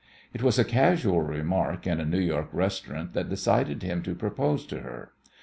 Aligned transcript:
It 0.33 0.41
was 0.41 0.57
a 0.57 0.63
casual 0.63 1.21
remark 1.21 1.85
in 1.85 1.99
a 1.99 2.05
New 2.07 2.17
York 2.19 2.49
restaurant 2.53 3.13
that 3.13 3.29
decided 3.29 3.83
him 3.83 4.01
to 4.01 4.15
propose 4.15 4.65
to 4.65 4.79
her. 4.79 5.11